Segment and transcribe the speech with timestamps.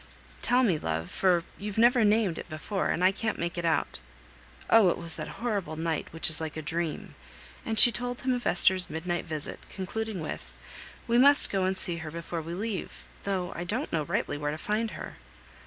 [0.41, 3.99] Tell me, love, for you've never named it before, and I can't make it out."
[4.67, 4.89] "Oh!
[4.89, 7.13] it was that horrible night which is like a dream."
[7.67, 10.57] And she told him of Esther's midnight visit, concluding with,
[11.05, 14.49] "We must go and see her before we leave, though I don't rightly know where
[14.49, 15.17] to find her."